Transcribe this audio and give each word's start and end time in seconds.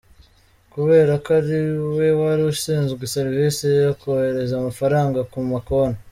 Kubera 0.73 1.13
ko 1.23 1.29
ariwe 1.39 2.07
wari 2.21 2.43
ushinzwe 2.53 3.01
serivisi 3.15 3.65
yo 3.85 3.91
kohereza 3.99 4.53
amafaranga 4.57 5.19
ku 5.31 5.37
ma 5.49 5.59
konti. 5.67 5.99